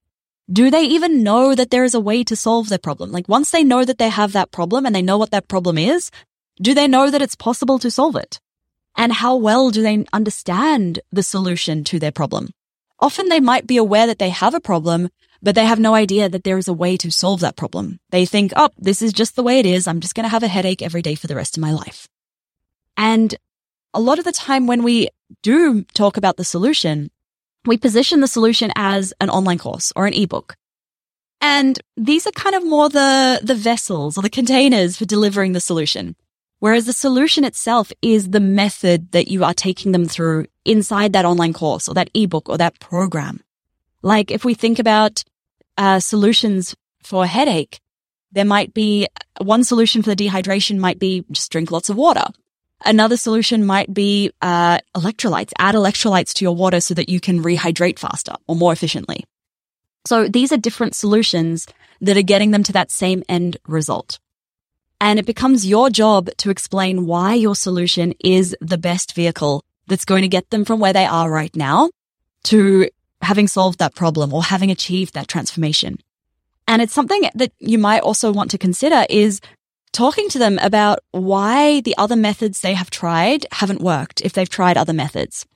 Do 0.50 0.70
they 0.70 0.82
even 0.82 1.22
know 1.22 1.54
that 1.54 1.70
there 1.70 1.84
is 1.84 1.94
a 1.94 2.00
way 2.00 2.24
to 2.24 2.36
solve 2.36 2.68
their 2.68 2.78
problem? 2.78 3.12
Like 3.12 3.28
once 3.28 3.50
they 3.50 3.64
know 3.64 3.84
that 3.84 3.98
they 3.98 4.08
have 4.08 4.32
that 4.32 4.50
problem 4.50 4.86
and 4.86 4.94
they 4.94 5.02
know 5.02 5.18
what 5.18 5.30
that 5.30 5.48
problem 5.48 5.78
is, 5.78 6.10
do 6.60 6.74
they 6.74 6.88
know 6.88 7.10
that 7.10 7.22
it's 7.22 7.36
possible 7.36 7.78
to 7.78 7.90
solve 7.90 8.16
it? 8.16 8.40
And 8.96 9.12
how 9.12 9.36
well 9.36 9.70
do 9.70 9.82
they 9.82 10.04
understand 10.12 11.00
the 11.10 11.22
solution 11.22 11.84
to 11.84 11.98
their 11.98 12.12
problem? 12.12 12.50
Often 12.98 13.28
they 13.28 13.40
might 13.40 13.66
be 13.66 13.76
aware 13.76 14.06
that 14.06 14.18
they 14.18 14.30
have 14.30 14.54
a 14.54 14.60
problem, 14.60 15.08
but 15.42 15.54
they 15.54 15.64
have 15.64 15.80
no 15.80 15.94
idea 15.94 16.28
that 16.28 16.44
there 16.44 16.58
is 16.58 16.68
a 16.68 16.72
way 16.72 16.96
to 16.98 17.10
solve 17.10 17.40
that 17.40 17.56
problem. 17.56 17.98
They 18.10 18.26
think, 18.26 18.52
oh, 18.54 18.70
this 18.78 19.02
is 19.02 19.12
just 19.12 19.34
the 19.34 19.42
way 19.42 19.58
it 19.58 19.66
is. 19.66 19.86
I'm 19.86 20.00
just 20.00 20.14
going 20.14 20.24
to 20.24 20.30
have 20.30 20.42
a 20.42 20.48
headache 20.48 20.82
every 20.82 21.02
day 21.02 21.14
for 21.14 21.26
the 21.26 21.34
rest 21.34 21.56
of 21.56 21.62
my 21.62 21.72
life. 21.72 22.06
And 22.96 23.34
a 23.94 24.00
lot 24.00 24.18
of 24.18 24.24
the 24.24 24.32
time 24.32 24.66
when 24.66 24.82
we 24.82 25.08
do 25.42 25.82
talk 25.94 26.16
about 26.16 26.36
the 26.36 26.44
solution, 26.44 27.10
we 27.66 27.76
position 27.76 28.20
the 28.20 28.26
solution 28.26 28.72
as 28.76 29.12
an 29.20 29.30
online 29.30 29.58
course 29.58 29.92
or 29.94 30.06
an 30.06 30.14
ebook. 30.14 30.56
And 31.40 31.78
these 31.96 32.26
are 32.26 32.32
kind 32.32 32.54
of 32.54 32.64
more 32.64 32.88
the, 32.88 33.40
the 33.42 33.54
vessels 33.54 34.16
or 34.16 34.22
the 34.22 34.30
containers 34.30 34.96
for 34.96 35.04
delivering 35.04 35.52
the 35.52 35.60
solution. 35.60 36.14
Whereas 36.60 36.86
the 36.86 36.92
solution 36.92 37.42
itself 37.44 37.90
is 38.02 38.30
the 38.30 38.38
method 38.38 39.10
that 39.10 39.26
you 39.26 39.42
are 39.42 39.52
taking 39.52 39.90
them 39.90 40.06
through 40.06 40.46
inside 40.64 41.12
that 41.12 41.24
online 41.24 41.52
course 41.52 41.88
or 41.88 41.94
that 41.94 42.10
ebook 42.14 42.48
or 42.48 42.56
that 42.58 42.78
program. 42.78 43.40
Like 44.02 44.30
if 44.30 44.44
we 44.44 44.54
think 44.54 44.78
about 44.78 45.24
uh, 45.76 45.98
solutions 45.98 46.76
for 47.02 47.26
headache, 47.26 47.80
there 48.30 48.44
might 48.44 48.72
be 48.72 49.08
one 49.40 49.64
solution 49.64 50.02
for 50.02 50.14
the 50.14 50.28
dehydration 50.28 50.78
might 50.78 51.00
be 51.00 51.24
just 51.32 51.50
drink 51.50 51.72
lots 51.72 51.90
of 51.90 51.96
water. 51.96 52.26
Another 52.84 53.16
solution 53.16 53.64
might 53.64 53.92
be 53.92 54.32
uh, 54.40 54.78
electrolytes. 54.96 55.52
Add 55.58 55.74
electrolytes 55.74 56.32
to 56.34 56.44
your 56.44 56.54
water 56.54 56.80
so 56.80 56.94
that 56.94 57.08
you 57.08 57.20
can 57.20 57.42
rehydrate 57.42 57.98
faster 57.98 58.34
or 58.46 58.56
more 58.56 58.72
efficiently. 58.72 59.24
So 60.04 60.28
these 60.28 60.52
are 60.52 60.56
different 60.56 60.94
solutions 60.94 61.66
that 62.00 62.16
are 62.16 62.22
getting 62.22 62.50
them 62.50 62.64
to 62.64 62.72
that 62.72 62.90
same 62.90 63.22
end 63.28 63.56
result. 63.66 64.18
And 65.00 65.18
it 65.18 65.26
becomes 65.26 65.66
your 65.66 65.90
job 65.90 66.28
to 66.38 66.50
explain 66.50 67.06
why 67.06 67.34
your 67.34 67.56
solution 67.56 68.14
is 68.20 68.56
the 68.60 68.78
best 68.78 69.14
vehicle 69.14 69.64
that's 69.86 70.04
going 70.04 70.22
to 70.22 70.28
get 70.28 70.50
them 70.50 70.64
from 70.64 70.80
where 70.80 70.92
they 70.92 71.06
are 71.06 71.30
right 71.30 71.54
now 71.56 71.90
to 72.44 72.88
having 73.20 73.48
solved 73.48 73.78
that 73.78 73.94
problem 73.94 74.32
or 74.32 74.42
having 74.42 74.70
achieved 74.70 75.14
that 75.14 75.28
transformation. 75.28 75.98
And 76.68 76.80
it's 76.82 76.94
something 76.94 77.22
that 77.34 77.52
you 77.58 77.78
might 77.78 78.00
also 78.00 78.32
want 78.32 78.50
to 78.52 78.58
consider 78.58 79.04
is 79.10 79.40
talking 79.92 80.28
to 80.30 80.38
them 80.38 80.58
about 80.58 81.00
why 81.10 81.80
the 81.80 81.96
other 81.98 82.16
methods 82.16 82.60
they 82.60 82.74
have 82.74 82.90
tried 82.90 83.46
haven't 83.52 83.80
worked 83.80 84.20
if 84.22 84.32
they've 84.32 84.48
tried 84.48 84.76
other 84.76 84.92
methods. 84.92 85.46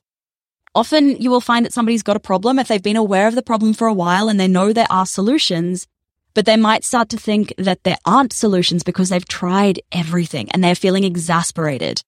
Often 0.75 1.23
you 1.23 1.31
will 1.31 1.41
find 1.41 1.65
that 1.65 1.73
somebody's 1.73 2.03
got 2.03 2.17
a 2.17 2.21
problem 2.21 2.59
if 2.59 2.69
they've 2.69 2.83
been 2.83 2.97
aware 2.97 3.27
of 3.27 3.35
the 3.35 3.43
problem 3.43 3.73
for 3.73 3.87
a 3.87 3.95
while 3.95 4.29
and 4.29 4.39
they 4.39 4.49
know 4.49 4.73
there 4.73 4.87
are 4.91 5.07
solutions, 5.07 5.87
but 6.35 6.45
they 6.45 6.57
might 6.57 6.85
start 6.85 7.09
to 7.09 7.17
think 7.17 7.55
that 7.57 7.83
there 7.83 7.97
aren't 8.05 8.35
solutions 8.35 8.83
because 8.83 9.09
they've 9.09 9.27
tried 9.27 9.81
everything 9.91 10.51
and 10.51 10.63
they're 10.63 10.75
feeling 10.75 11.05
exasperated. 11.05 12.03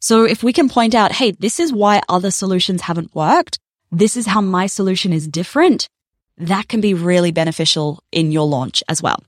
So 0.00 0.24
if 0.24 0.42
we 0.42 0.54
can 0.54 0.70
point 0.70 0.94
out, 0.94 1.12
hey, 1.12 1.32
this 1.32 1.60
is 1.60 1.72
why 1.72 2.00
other 2.08 2.30
solutions 2.30 2.82
haven't 2.82 3.14
worked. 3.14 3.58
This 3.92 4.16
is 4.16 4.26
how 4.26 4.40
my 4.40 4.66
solution 4.66 5.12
is 5.12 5.28
different. 5.28 5.88
That 6.38 6.68
can 6.68 6.80
be 6.80 6.94
really 6.94 7.30
beneficial 7.30 8.02
in 8.10 8.32
your 8.32 8.46
launch 8.46 8.82
as 8.88 9.02
well. 9.02 9.22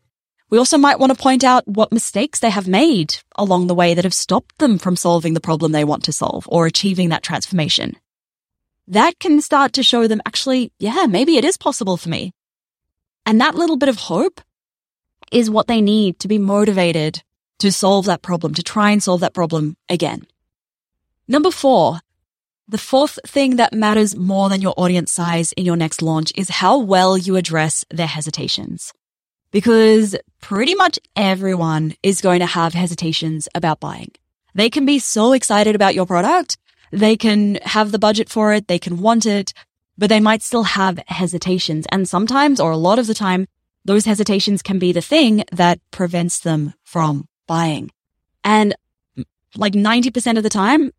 We 0.49 0.59
also 0.59 0.79
might 0.79 1.01
want 1.01 1.13
to 1.13 1.21
point 1.21 1.43
out 1.43 1.67
what 1.67 1.93
mistakes 1.93 2.39
they 2.39 2.51
have 2.51 2.69
made 2.69 3.17
along 3.37 3.67
the 3.67 3.75
way 3.75 3.95
that 3.95 4.05
have 4.05 4.15
stopped 4.15 4.59
them 4.59 4.79
from 4.79 4.95
solving 4.95 5.35
the 5.35 5.41
problem 5.41 5.73
they 5.73 5.85
want 5.85 6.05
to 6.05 6.13
solve 6.13 6.47
or 6.49 6.67
achieving 6.67 7.09
that 7.09 7.25
transformation. 7.25 7.97
That 8.87 9.19
can 9.19 9.41
start 9.41 9.73
to 9.73 9.83
show 9.83 10.07
them 10.07 10.21
actually, 10.25 10.73
yeah, 10.79 11.07
maybe 11.09 11.37
it 11.37 11.45
is 11.45 11.57
possible 11.57 11.97
for 11.97 12.09
me. 12.09 12.33
And 13.25 13.41
that 13.41 13.57
little 13.57 13.77
bit 13.77 13.89
of 13.89 13.97
hope 13.97 14.41
is 15.33 15.51
what 15.51 15.67
they 15.67 15.81
need 15.81 16.21
to 16.21 16.29
be 16.29 16.39
motivated 16.39 17.23
to 17.59 17.73
solve 17.73 18.07
that 18.07 18.23
problem, 18.23 18.55
to 18.55 18.63
try 18.63 18.93
and 18.93 19.03
solve 19.03 19.21
that 19.21 19.35
problem 19.35 19.77
again. 19.89 20.27
Number 21.27 21.51
four, 21.51 22.01
the 22.69 22.79
fourth 22.79 23.19
thing 23.27 23.57
that 23.57 23.73
matters 23.73 24.15
more 24.15 24.49
than 24.49 24.61
your 24.61 24.75
audience 24.77 25.11
size 25.11 25.53
in 25.53 25.65
your 25.65 25.77
next 25.77 26.03
launch 26.03 26.33
is 26.37 26.49
how 26.49 26.79
well 26.79 27.19
you 27.19 27.35
address 27.35 27.85
their 27.91 28.07
hesitations. 28.07 28.93
Because 29.57 30.15
pretty 30.43 30.75
much 30.75 30.99
everyone 31.17 31.95
is 32.03 32.21
going 32.21 32.41
to 32.41 32.53
have 32.59 32.75
hesitations 32.75 33.49
about 33.55 33.81
buying. 33.81 34.13
They 34.55 34.69
can 34.69 34.85
be 34.85 34.99
so 34.99 35.33
excited 35.33 35.75
about 35.75 35.95
your 35.95 36.05
product. 36.05 36.59
They 36.93 37.17
can 37.17 37.55
have 37.63 37.91
the 37.91 37.99
budget 37.99 38.29
for 38.29 38.53
it. 38.53 38.69
They 38.69 38.79
can 38.79 38.99
want 38.99 39.25
it, 39.25 39.55
but 39.97 40.11
they 40.11 40.21
might 40.21 40.43
still 40.43 40.65
have 40.65 41.01
hesitations. 41.07 41.87
And 41.91 42.07
sometimes, 42.07 42.61
or 42.61 42.71
a 42.71 42.77
lot 42.77 42.99
of 42.99 43.07
the 43.07 43.15
time, 43.15 43.47
those 43.83 44.05
hesitations 44.05 44.61
can 44.61 44.79
be 44.79 44.93
the 44.93 45.01
thing 45.01 45.43
that 45.53 45.81
prevents 45.91 46.41
them 46.41 46.75
from 46.85 47.27
buying. 47.47 47.91
And 48.45 48.75
like 49.57 49.73
90% 49.73 50.37
of 50.37 50.43
the 50.43 50.51
time, 50.51 50.93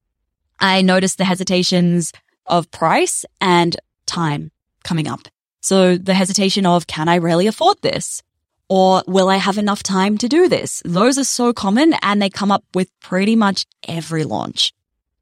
I 0.60 0.82
notice 0.82 1.14
the 1.14 1.26
hesitations 1.26 2.12
of 2.48 2.72
price 2.72 3.24
and 3.40 3.78
time 4.08 4.50
coming 4.84 5.08
up. 5.08 5.28
So 5.62 5.96
the 5.96 6.16
hesitation 6.16 6.66
of, 6.66 6.88
can 6.88 7.08
I 7.08 7.18
really 7.18 7.46
afford 7.46 7.84
this? 7.84 8.24
Or 8.70 9.04
will 9.08 9.30
I 9.30 9.38
have 9.38 9.58
enough 9.58 9.82
time 9.82 10.18
to 10.18 10.28
do 10.28 10.50
this? 10.50 10.82
Those 10.84 11.18
are 11.18 11.24
so 11.24 11.54
common 11.54 11.94
and 12.02 12.22
they 12.22 12.30
come 12.30 12.52
up 12.52 12.64
with 12.74 12.90
pretty 13.00 13.36
much 13.36 13.66
every 13.88 14.24
launch. 14.24 14.74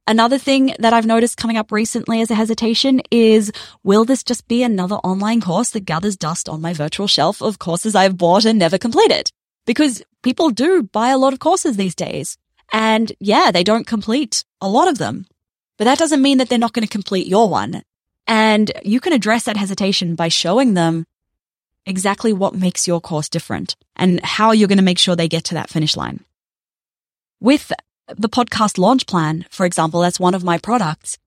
Another 0.08 0.38
thing 0.38 0.75
that 0.78 0.94
I've 0.94 1.06
noticed 1.08 1.38
coming 1.38 1.58
up 1.58 1.72
recently 1.72 2.22
as 2.22 2.30
a 2.30 2.36
hesitation 2.36 3.02
is, 3.10 3.52
will 3.84 4.06
this 4.06 4.24
just 4.24 4.48
be 4.48 4.62
another 4.62 4.96
online 4.98 5.42
course 5.42 5.72
that 5.72 5.86
gathers 5.86 6.16
dust 6.16 6.48
on 6.48 6.62
my 6.62 6.74
virtual 6.74 7.08
shelf 7.08 7.42
of 7.42 7.58
courses 7.58 7.96
I've 7.96 8.18
bought 8.18 8.46
and 8.46 8.60
never 8.60 8.78
completed? 8.78 9.32
Because 9.66 10.04
people 10.22 10.52
do 10.52 10.84
buy 10.84 11.10
a 11.10 11.18
lot 11.18 11.34
of 11.34 11.40
courses 11.40 11.75
these 11.75 11.96
days. 11.96 12.38
And 12.72 13.12
yeah, 13.20 13.50
they 13.52 13.64
don't 13.64 13.88
complete 13.88 14.44
a 14.62 14.70
lot 14.70 14.88
of 14.88 15.00
them, 15.00 15.25
but 15.78 15.86
that 15.86 15.98
doesn't 15.98 16.22
mean 16.22 16.38
that 16.38 16.50
they're 16.50 16.60
not 16.60 16.74
going 16.74 16.86
to 16.86 16.92
complete 16.92 17.25
your 17.25 17.50
one. 17.50 17.82
And 18.28 18.72
you 18.84 19.00
can 19.00 19.14
address 19.14 19.46
that 19.46 19.58
hesitation 19.58 20.16
by 20.16 20.28
showing 20.28 20.75
them 20.75 21.06
exactly 21.86 22.34
what 22.34 22.56
makes 22.56 22.88
your 22.88 23.01
course 23.01 23.30
different 23.30 23.75
and 23.96 24.24
how 24.24 24.51
you're 24.51 24.68
going 24.68 24.77
to 24.77 24.84
make 24.84 25.00
sure 25.00 25.15
they 25.15 25.27
get 25.27 25.44
to 25.46 25.54
that 25.56 25.70
finish 25.70 25.96
line. 25.96 26.24
With 27.39 27.72
the 28.08 28.30
podcast 28.30 28.77
launch 28.77 29.08
plan, 29.08 29.46
for 29.50 29.65
example, 29.65 30.01
that's 30.01 30.20
one 30.20 30.36
of 30.36 30.44
my 30.44 30.58
products. 30.58 31.18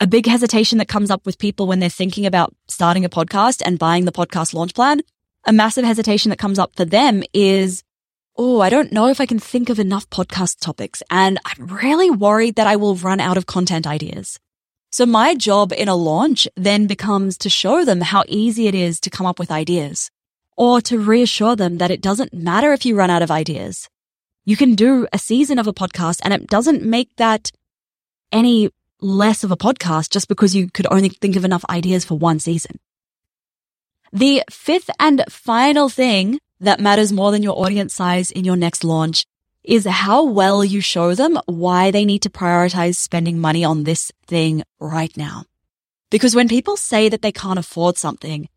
A 0.00 0.06
big 0.06 0.26
hesitation 0.26 0.78
that 0.78 0.88
comes 0.88 1.10
up 1.10 1.24
with 1.24 1.38
people 1.38 1.66
when 1.66 1.78
they're 1.78 1.88
thinking 1.88 2.26
about 2.26 2.54
starting 2.68 3.04
a 3.04 3.08
podcast 3.08 3.62
and 3.64 3.78
buying 3.78 4.04
the 4.04 4.12
podcast 4.12 4.52
launch 4.52 4.74
plan, 4.74 5.00
a 5.44 5.52
massive 5.52 5.84
hesitation 5.84 6.30
that 6.30 6.38
comes 6.38 6.58
up 6.58 6.74
for 6.76 6.84
them 6.84 7.22
is, 7.32 7.82
Oh, 8.36 8.60
I 8.60 8.68
don't 8.68 8.90
know 8.90 9.06
if 9.08 9.20
I 9.20 9.26
can 9.26 9.38
think 9.38 9.68
of 9.68 9.78
enough 9.78 10.10
podcast 10.10 10.58
topics 10.58 11.02
and 11.08 11.38
I'm 11.44 11.68
really 11.68 12.10
worried 12.10 12.56
that 12.56 12.66
I 12.66 12.74
will 12.74 12.96
run 12.96 13.20
out 13.20 13.36
of 13.36 13.46
content 13.46 13.86
ideas. 13.86 14.40
So 14.94 15.04
my 15.06 15.34
job 15.34 15.72
in 15.72 15.88
a 15.88 15.96
launch 15.96 16.46
then 16.54 16.86
becomes 16.86 17.36
to 17.38 17.50
show 17.50 17.84
them 17.84 18.00
how 18.00 18.22
easy 18.28 18.68
it 18.68 18.76
is 18.76 19.00
to 19.00 19.10
come 19.10 19.26
up 19.26 19.40
with 19.40 19.50
ideas 19.50 20.08
or 20.56 20.80
to 20.82 21.00
reassure 21.00 21.56
them 21.56 21.78
that 21.78 21.90
it 21.90 22.00
doesn't 22.00 22.32
matter 22.32 22.72
if 22.72 22.86
you 22.86 22.94
run 22.94 23.10
out 23.10 23.20
of 23.20 23.28
ideas. 23.28 23.88
You 24.44 24.56
can 24.56 24.76
do 24.76 25.08
a 25.12 25.18
season 25.18 25.58
of 25.58 25.66
a 25.66 25.72
podcast 25.72 26.20
and 26.22 26.32
it 26.32 26.46
doesn't 26.46 26.84
make 26.84 27.16
that 27.16 27.50
any 28.30 28.70
less 29.00 29.42
of 29.42 29.50
a 29.50 29.56
podcast 29.56 30.10
just 30.10 30.28
because 30.28 30.54
you 30.54 30.70
could 30.70 30.86
only 30.92 31.08
think 31.08 31.34
of 31.34 31.44
enough 31.44 31.64
ideas 31.68 32.04
for 32.04 32.16
one 32.16 32.38
season. 32.38 32.78
The 34.12 34.44
fifth 34.48 34.90
and 35.00 35.24
final 35.28 35.88
thing 35.88 36.38
that 36.60 36.78
matters 36.78 37.12
more 37.12 37.32
than 37.32 37.42
your 37.42 37.58
audience 37.58 37.94
size 37.94 38.30
in 38.30 38.44
your 38.44 38.56
next 38.56 38.84
launch 38.84 39.26
is 39.64 39.86
how 39.86 40.24
well 40.24 40.64
you 40.64 40.80
show 40.80 41.14
them 41.14 41.38
why 41.46 41.90
they 41.90 42.04
need 42.04 42.22
to 42.22 42.30
prioritize 42.30 42.96
spending 42.96 43.38
money 43.38 43.64
on 43.64 43.84
this 43.84 44.12
thing 44.26 44.62
right 44.78 45.16
now. 45.16 45.44
Because 46.10 46.36
when 46.36 46.48
people 46.48 46.76
say 46.76 47.08
that 47.08 47.22
they 47.22 47.32
can't 47.32 47.58
afford 47.58 47.96
something, 47.96 48.48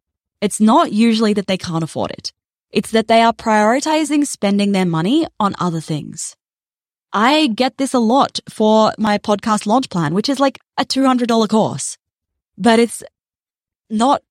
it's 0.42 0.60
not 0.60 0.92
usually 0.92 1.34
that 1.34 1.48
they 1.48 1.58
can't 1.58 1.84
afford 1.84 2.12
it. 2.12 2.34
It's 2.70 2.92
that 2.92 3.08
they 3.08 3.22
are 3.22 3.34
prioritizing 3.34 4.28
spending 4.28 4.74
their 4.74 4.86
money 4.86 5.26
on 5.40 5.56
other 5.60 5.82
things. 5.82 6.36
I 7.14 7.48
get 7.48 7.78
this 7.78 7.94
a 7.94 8.00
lot 8.00 8.40
for 8.50 8.92
my 9.00 9.18
podcast 9.18 9.66
launch 9.66 9.90
plan, 9.90 10.14
which 10.14 10.30
is 10.30 10.40
like 10.40 10.60
a 10.78 10.84
$200 10.84 11.50
course, 11.50 11.98
but 12.58 12.80
it's 12.80 13.02
not, 13.90 14.22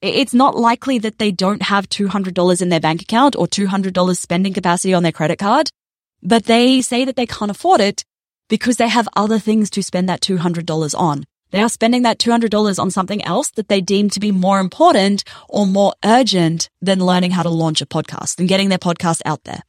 it's 0.00 0.32
not 0.32 0.56
likely 0.56 0.98
that 1.00 1.18
they 1.18 1.32
don't 1.32 1.62
have 1.62 1.88
$200 1.88 2.62
in 2.62 2.68
their 2.68 2.80
bank 2.80 3.02
account 3.02 3.34
or 3.36 3.46
$200 3.46 4.16
spending 4.16 4.54
capacity 4.54 4.94
on 4.94 5.02
their 5.02 5.12
credit 5.12 5.40
card, 5.40 5.70
but 6.22 6.44
they 6.44 6.80
say 6.80 7.04
that 7.04 7.16
they 7.16 7.26
can't 7.26 7.50
afford 7.50 7.80
it 7.80 8.04
because 8.48 8.76
they 8.76 8.88
have 8.88 9.08
other 9.16 9.38
things 9.38 9.70
to 9.70 9.82
spend 9.82 10.08
that 10.08 10.20
$200 10.20 10.94
on. 10.98 11.24
They 11.50 11.62
are 11.62 11.68
spending 11.68 12.02
that 12.02 12.18
$200 12.18 12.78
on 12.78 12.90
something 12.90 13.24
else 13.24 13.50
that 13.52 13.68
they 13.68 13.80
deem 13.80 14.10
to 14.10 14.20
be 14.20 14.30
more 14.30 14.60
important 14.60 15.24
or 15.48 15.66
more 15.66 15.94
urgent 16.04 16.68
than 16.80 17.04
learning 17.04 17.32
how 17.32 17.42
to 17.42 17.48
launch 17.48 17.80
a 17.80 17.86
podcast 17.86 18.38
and 18.38 18.48
getting 18.48 18.68
their 18.68 18.78
podcast 18.78 19.20
out 19.24 19.44
there. 19.44 19.62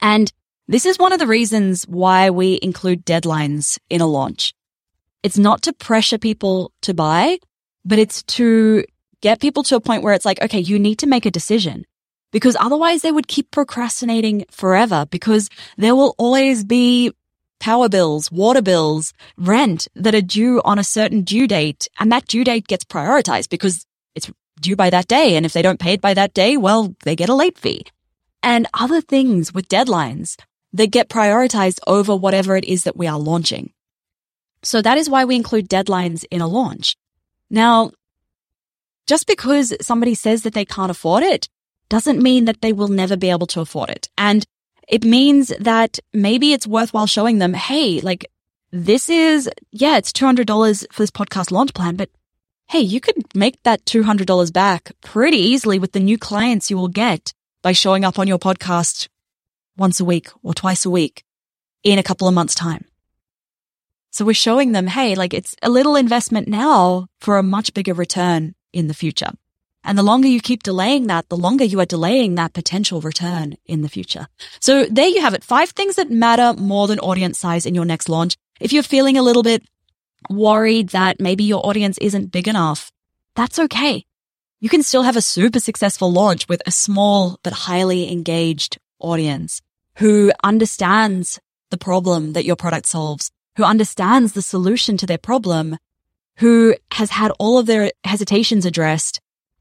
And 0.00 0.32
this 0.68 0.86
is 0.86 0.98
one 0.98 1.12
of 1.12 1.18
the 1.18 1.26
reasons 1.26 1.84
why 1.84 2.30
we 2.30 2.60
include 2.62 3.04
deadlines 3.04 3.78
in 3.88 4.00
a 4.00 4.06
launch. 4.06 4.54
It's 5.22 5.38
not 5.38 5.62
to 5.62 5.72
pressure 5.72 6.18
people 6.18 6.72
to 6.82 6.94
buy, 6.94 7.38
but 7.84 7.98
it's 7.98 8.22
to 8.24 8.84
get 9.20 9.40
people 9.40 9.62
to 9.64 9.76
a 9.76 9.80
point 9.80 10.02
where 10.02 10.14
it's 10.14 10.24
like, 10.24 10.40
okay, 10.40 10.60
you 10.60 10.78
need 10.78 10.98
to 11.00 11.06
make 11.06 11.26
a 11.26 11.30
decision 11.30 11.84
because 12.32 12.56
otherwise 12.60 13.02
they 13.02 13.12
would 13.12 13.28
keep 13.28 13.50
procrastinating 13.50 14.44
forever 14.50 15.06
because 15.10 15.48
there 15.76 15.96
will 15.96 16.14
always 16.18 16.64
be 16.64 17.12
power 17.58 17.88
bills, 17.88 18.32
water 18.32 18.62
bills, 18.62 19.12
rent 19.36 19.86
that 19.94 20.14
are 20.14 20.20
due 20.20 20.60
on 20.64 20.78
a 20.78 20.84
certain 20.84 21.22
due 21.22 21.46
date. 21.46 21.86
And 21.98 22.10
that 22.10 22.26
due 22.26 22.44
date 22.44 22.66
gets 22.66 22.84
prioritized 22.84 23.50
because 23.50 23.86
it's 24.14 24.30
due 24.60 24.76
by 24.76 24.90
that 24.90 25.08
day. 25.08 25.36
And 25.36 25.46
if 25.46 25.52
they 25.52 25.62
don't 25.62 25.80
pay 25.80 25.94
it 25.94 26.00
by 26.00 26.14
that 26.14 26.34
day, 26.34 26.56
well, 26.56 26.94
they 27.04 27.14
get 27.14 27.28
a 27.28 27.34
late 27.34 27.58
fee. 27.58 27.84
And 28.42 28.66
other 28.72 29.00
things 29.00 29.52
with 29.52 29.68
deadlines 29.68 30.36
that 30.72 30.90
get 30.90 31.08
prioritized 31.08 31.80
over 31.86 32.16
whatever 32.16 32.56
it 32.56 32.64
is 32.64 32.84
that 32.84 32.96
we 32.96 33.06
are 33.06 33.18
launching. 33.18 33.72
So 34.62 34.80
that 34.82 34.98
is 34.98 35.10
why 35.10 35.24
we 35.24 35.36
include 35.36 35.68
deadlines 35.68 36.24
in 36.30 36.40
a 36.40 36.46
launch. 36.46 36.96
Now, 37.50 37.92
just 39.06 39.26
because 39.26 39.74
somebody 39.80 40.14
says 40.14 40.42
that 40.42 40.54
they 40.54 40.64
can't 40.64 40.90
afford 40.90 41.22
it 41.22 41.48
doesn't 41.90 42.22
mean 42.22 42.46
that 42.46 42.62
they 42.62 42.72
will 42.72 42.88
never 42.88 43.16
be 43.16 43.28
able 43.28 43.46
to 43.48 43.60
afford 43.60 43.90
it. 43.90 44.08
And 44.16 44.46
it 44.88 45.04
means 45.04 45.52
that 45.60 45.98
maybe 46.14 46.54
it's 46.54 46.66
worthwhile 46.66 47.06
showing 47.06 47.38
them, 47.38 47.52
hey, 47.52 48.00
like 48.00 48.24
this 48.72 49.10
is, 49.10 49.50
yeah, 49.70 49.98
it's 49.98 50.12
$200 50.12 50.86
for 50.92 51.02
this 51.02 51.10
podcast 51.10 51.50
launch 51.50 51.74
plan, 51.74 51.96
but 51.96 52.08
hey, 52.68 52.80
you 52.80 53.00
could 53.00 53.16
make 53.34 53.62
that 53.64 53.84
$200 53.84 54.52
back 54.52 54.92
pretty 55.02 55.38
easily 55.38 55.78
with 55.78 55.92
the 55.92 56.00
new 56.00 56.16
clients 56.16 56.70
you 56.70 56.78
will 56.78 56.88
get 56.88 57.34
by 57.62 57.72
showing 57.72 58.04
up 58.04 58.18
on 58.18 58.28
your 58.28 58.38
podcast 58.38 59.08
once 59.76 60.00
a 60.00 60.04
week 60.04 60.28
or 60.42 60.54
twice 60.54 60.86
a 60.86 60.90
week 60.90 61.24
in 61.82 61.98
a 61.98 62.02
couple 62.02 62.28
of 62.28 62.34
months 62.34 62.54
time. 62.54 62.84
So 64.12 64.24
we're 64.24 64.34
showing 64.34 64.72
them, 64.72 64.86
hey, 64.86 65.14
like 65.14 65.34
it's 65.34 65.54
a 65.62 65.70
little 65.70 65.96
investment 65.96 66.48
now 66.48 67.06
for 67.20 67.38
a 67.38 67.42
much 67.42 67.74
bigger 67.74 67.94
return 67.94 68.54
in 68.72 68.88
the 68.88 68.94
future. 68.94 69.30
And 69.82 69.96
the 69.96 70.02
longer 70.02 70.28
you 70.28 70.40
keep 70.40 70.62
delaying 70.62 71.06
that, 71.06 71.28
the 71.28 71.36
longer 71.36 71.64
you 71.64 71.80
are 71.80 71.86
delaying 71.86 72.34
that 72.34 72.52
potential 72.52 73.00
return 73.00 73.56
in 73.64 73.82
the 73.82 73.88
future. 73.88 74.26
So 74.60 74.84
there 74.84 75.08
you 75.08 75.20
have 75.22 75.34
it. 75.34 75.44
Five 75.44 75.70
things 75.70 75.96
that 75.96 76.10
matter 76.10 76.52
more 76.60 76.86
than 76.86 76.98
audience 76.98 77.38
size 77.38 77.66
in 77.66 77.74
your 77.74 77.86
next 77.86 78.08
launch. 78.08 78.36
If 78.60 78.72
you're 78.72 78.82
feeling 78.82 79.16
a 79.16 79.22
little 79.22 79.42
bit 79.42 79.62
worried 80.28 80.90
that 80.90 81.20
maybe 81.20 81.44
your 81.44 81.66
audience 81.66 81.96
isn't 81.98 82.30
big 82.30 82.46
enough, 82.46 82.92
that's 83.34 83.58
okay. 83.58 84.04
You 84.60 84.68
can 84.68 84.82
still 84.82 85.02
have 85.02 85.16
a 85.16 85.22
super 85.22 85.60
successful 85.60 86.12
launch 86.12 86.46
with 86.46 86.60
a 86.66 86.70
small 86.70 87.38
but 87.42 87.54
highly 87.54 88.12
engaged 88.12 88.78
audience 88.98 89.62
who 89.96 90.30
understands 90.44 91.40
the 91.70 91.78
problem 91.78 92.34
that 92.34 92.44
your 92.44 92.56
product 92.56 92.86
solves, 92.86 93.30
who 93.56 93.64
understands 93.64 94.34
the 94.34 94.42
solution 94.42 94.98
to 94.98 95.06
their 95.06 95.18
problem, 95.18 95.78
who 96.36 96.74
has 96.92 97.10
had 97.10 97.32
all 97.38 97.58
of 97.58 97.66
their 97.66 97.92
hesitations 98.04 98.66
addressed 98.66 99.20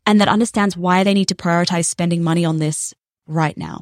and 0.09 0.19
that 0.19 0.27
understands 0.27 0.75
why 0.75 1.03
they 1.03 1.13
need 1.13 1.27
to 1.27 1.35
prioritize 1.35 1.85
spending 1.85 2.23
money 2.23 2.43
on 2.43 2.57
this 2.57 2.95
right 3.27 3.55
now. 3.55 3.81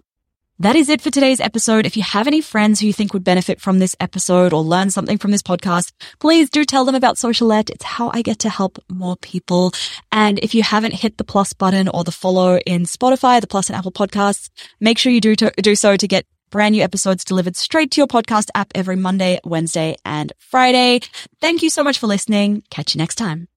That 0.59 0.75
is 0.75 0.89
it 0.89 0.99
for 0.99 1.09
today's 1.09 1.39
episode. 1.39 1.85
If 1.85 1.95
you 1.95 2.03
have 2.03 2.27
any 2.27 2.41
friends 2.41 2.81
who 2.81 2.87
you 2.87 2.91
think 2.91 3.13
would 3.13 3.23
benefit 3.23 3.61
from 3.61 3.79
this 3.79 3.95
episode 4.01 4.51
or 4.51 4.61
learn 4.61 4.89
something 4.89 5.17
from 5.17 5.31
this 5.31 5.41
podcast, 5.41 5.93
please 6.19 6.49
do 6.49 6.65
tell 6.65 6.83
them 6.83 6.95
about 6.95 7.15
Socialette. 7.15 7.69
It's 7.69 7.85
how 7.85 8.11
I 8.13 8.23
get 8.23 8.39
to 8.39 8.49
help 8.49 8.77
more 8.89 9.15
people. 9.15 9.71
And 10.11 10.37
if 10.39 10.53
you 10.53 10.63
haven't 10.63 10.95
hit 10.95 11.17
the 11.17 11.23
plus 11.23 11.53
button 11.53 11.87
or 11.87 12.03
the 12.03 12.11
follow 12.11 12.57
in 12.57 12.83
Spotify, 12.83 13.39
the 13.39 13.47
plus 13.47 13.69
and 13.69 13.77
Apple 13.77 13.93
podcasts, 13.93 14.49
make 14.81 14.97
sure 14.97 15.13
you 15.13 15.21
do, 15.21 15.33
to, 15.37 15.49
do 15.61 15.75
so 15.75 15.95
to 15.95 16.07
get 16.09 16.25
brand 16.49 16.73
new 16.73 16.83
episodes 16.83 17.23
delivered 17.23 17.55
straight 17.55 17.91
to 17.91 18.01
your 18.01 18.07
podcast 18.07 18.49
app 18.53 18.73
every 18.75 18.97
Monday, 18.97 19.39
Wednesday, 19.45 19.95
and 20.03 20.33
Friday. 20.39 20.99
Thank 21.39 21.63
you 21.63 21.69
so 21.69 21.85
much 21.85 21.99
for 21.99 22.07
listening. 22.07 22.63
Catch 22.69 22.95
you 22.95 22.99
next 22.99 23.15
time. 23.15 23.47